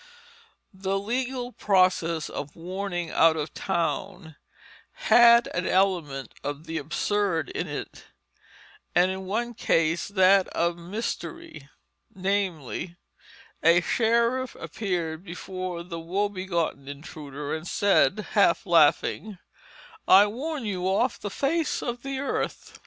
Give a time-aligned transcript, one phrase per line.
[0.73, 4.35] The legal process of warning out of town
[4.93, 8.05] had an element of the absurd in it,
[8.95, 11.69] and in one case that of mystery,
[12.15, 12.95] namely:
[13.61, 19.37] a sheriff appeared before the woebegone intruder, and said, half laughing,
[20.07, 22.79] "I warn you off the face of the earth."